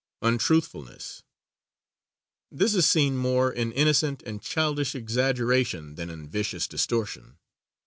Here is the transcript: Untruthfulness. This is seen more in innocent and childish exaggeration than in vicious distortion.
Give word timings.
Untruthfulness. 0.23 1.21
This 2.51 2.73
is 2.73 2.87
seen 2.87 3.15
more 3.17 3.53
in 3.53 3.71
innocent 3.71 4.23
and 4.25 4.41
childish 4.41 4.95
exaggeration 4.95 5.93
than 5.93 6.09
in 6.09 6.27
vicious 6.27 6.67
distortion. 6.67 7.37